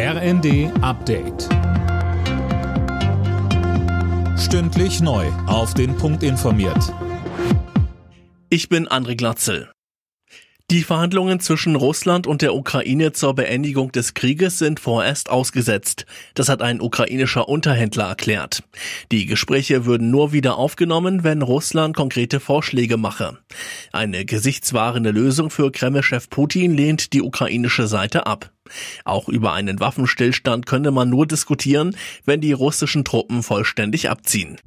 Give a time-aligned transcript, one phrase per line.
[0.00, 1.48] RND Update.
[4.38, 5.26] Stündlich neu.
[5.48, 6.94] Auf den Punkt informiert.
[8.48, 9.72] Ich bin André Glatzel.
[10.70, 16.06] Die Verhandlungen zwischen Russland und der Ukraine zur Beendigung des Krieges sind vorerst ausgesetzt.
[16.34, 18.62] Das hat ein ukrainischer Unterhändler erklärt.
[19.10, 23.38] Die Gespräche würden nur wieder aufgenommen, wenn Russland konkrete Vorschläge mache.
[23.92, 28.52] Eine gesichtswahrende Lösung für Kreml-Chef Putin lehnt die ukrainische Seite ab.
[29.04, 34.58] Auch über einen Waffenstillstand könne man nur diskutieren, wenn die russischen Truppen vollständig abziehen.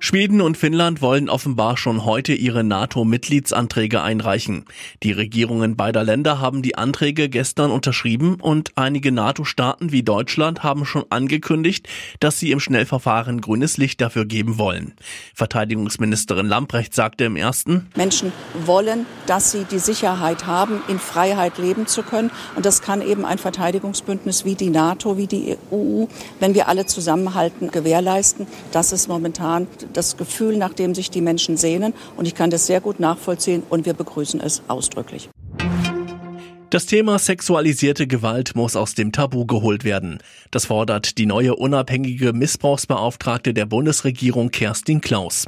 [0.00, 4.64] Schweden und Finnland wollen offenbar schon heute ihre NATO-Mitgliedsanträge einreichen.
[5.02, 10.86] Die Regierungen beider Länder haben die Anträge gestern unterschrieben und einige NATO-Staaten wie Deutschland haben
[10.86, 11.88] schon angekündigt,
[12.20, 14.94] dass sie im Schnellverfahren grünes Licht dafür geben wollen.
[15.34, 18.32] Verteidigungsministerin Lamprecht sagte im ersten, Menschen
[18.66, 22.30] wollen, dass sie die Sicherheit haben, in Freiheit leben zu können.
[22.54, 26.06] Und das kann eben ein Verteidigungsbündnis wie die NATO, wie die EU,
[26.38, 28.46] wenn wir alle zusammenhalten, gewährleisten.
[28.70, 31.94] Das ist momentan das Gefühl, nach dem sich die Menschen sehnen.
[32.16, 35.28] Und ich kann das sehr gut nachvollziehen und wir begrüßen es ausdrücklich.
[36.70, 40.18] Das Thema sexualisierte Gewalt muss aus dem Tabu geholt werden.
[40.50, 45.46] Das fordert die neue unabhängige Missbrauchsbeauftragte der Bundesregierung Kerstin Klaus.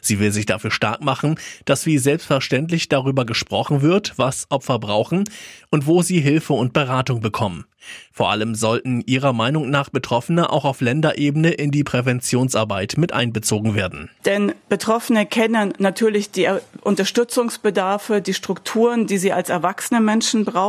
[0.00, 5.24] Sie will sich dafür stark machen, dass wie selbstverständlich darüber gesprochen wird, was Opfer brauchen
[5.70, 7.66] und wo sie Hilfe und Beratung bekommen.
[8.12, 13.74] Vor allem sollten ihrer Meinung nach Betroffene auch auf Länderebene in die Präventionsarbeit mit einbezogen
[13.74, 14.08] werden.
[14.24, 16.48] Denn Betroffene kennen natürlich die
[16.82, 20.61] Unterstützungsbedarfe, die Strukturen, die sie als erwachsene Menschen brauchen.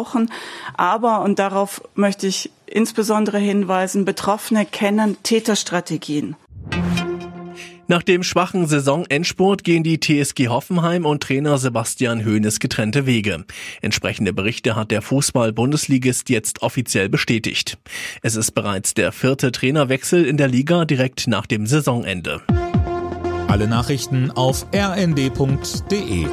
[0.76, 6.36] Aber, und darauf möchte ich insbesondere hinweisen, Betroffene kennen Täterstrategien.
[7.88, 13.46] Nach dem schwachen Saisonendspurt gehen die TSG Hoffenheim und Trainer Sebastian Hoeneß getrennte Wege.
[13.82, 17.78] Entsprechende Berichte hat der Fußball-Bundesligist jetzt offiziell bestätigt.
[18.22, 22.42] Es ist bereits der vierte Trainerwechsel in der Liga direkt nach dem Saisonende.
[23.48, 26.26] Alle Nachrichten auf rnd.de